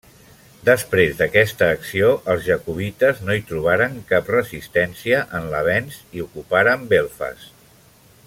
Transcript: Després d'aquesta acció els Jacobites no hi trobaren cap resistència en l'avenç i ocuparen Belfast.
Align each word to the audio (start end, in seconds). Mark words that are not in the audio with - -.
Després 0.67 1.11
d'aquesta 1.17 1.67
acció 1.73 2.07
els 2.33 2.47
Jacobites 2.47 3.21
no 3.27 3.35
hi 3.41 3.45
trobaren 3.51 3.99
cap 4.13 4.33
resistència 4.37 5.21
en 5.41 5.47
l'avenç 5.53 6.01
i 6.21 6.25
ocuparen 6.29 6.89
Belfast. 6.95 7.71